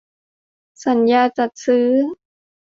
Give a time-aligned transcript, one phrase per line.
[0.85, 1.87] สัญญาจัดซื้อ